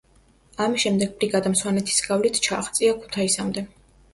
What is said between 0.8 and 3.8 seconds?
შემდეგ ბრიგადამ სვანეთის გავლით ჩააღწია ქუთაისამდე.